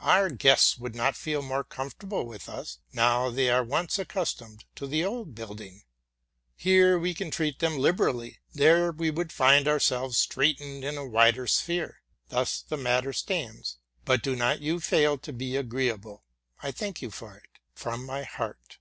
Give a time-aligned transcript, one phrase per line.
[0.00, 4.84] Our guests would not feel more comfortable with us, now they are once accustomed to
[4.84, 5.84] the old building.
[6.56, 11.46] Here we can treat them liberally: there we should find ourselves straitened in a wider
[11.46, 12.00] Sphere.
[12.30, 16.24] Thus the matter stands; but do not you fail to be agreeable.
[16.64, 18.78] I thank you for it from my heart.